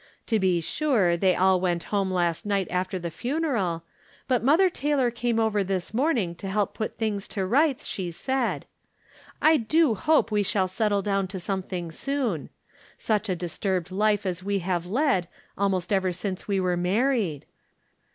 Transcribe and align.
To 0.25 0.39
be 0.39 0.61
sure 0.61 1.15
they 1.15 1.35
all 1.35 1.61
went 1.61 1.83
home 1.93 2.09
last 2.09 2.43
night 2.43 2.65
after 2.71 2.97
the 2.97 3.11
funeral, 3.11 3.83
but 4.27 4.43
Mother 4.43 4.67
Taylor 4.67 5.11
came 5.11 5.39
over 5.39 5.63
this 5.63 5.93
morning 5.93 6.33
to 6.37 6.49
help 6.49 6.73
put 6.73 6.97
things 6.97 7.27
to 7.27 7.45
rights, 7.45 7.85
she 7.85 8.09
said. 8.09 8.65
I 9.43 9.57
do 9.57 9.93
hope 9.93 10.31
we 10.31 10.41
shall 10.41 10.67
settle 10.67 11.03
down 11.03 11.27
to 11.27 11.39
something 11.39 11.91
soon. 11.91 12.49
Such 12.97 13.29
a 13.29 13.35
disturbed 13.35 13.91
life 13.91 14.25
as 14.25 14.41
we 14.43 14.57
have 14.57 14.87
led 14.87 15.27
almost 15.55 15.93
ever 15.93 16.11
since 16.11 16.47
we 16.47 16.59
were 16.59 16.75
married. 16.75 17.45